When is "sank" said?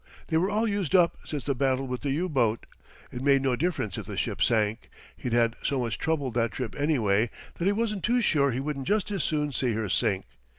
4.41-4.89